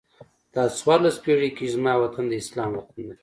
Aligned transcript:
دا 0.53 0.63
څوارلس 0.77 1.15
پیړۍ 1.23 1.49
کېږي 1.57 1.67
چې 1.69 1.73
زما 1.75 1.93
وطن 1.99 2.25
د 2.27 2.33
اسلام 2.41 2.71
وطن 2.75 3.01
دی. 3.09 3.15